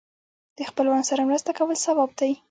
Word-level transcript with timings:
د 0.57 0.59
خپلوانو 0.69 1.09
سره 1.09 1.27
مرسته 1.29 1.51
کول 1.57 1.77
ثواب 1.85 2.11
دی. 2.19 2.31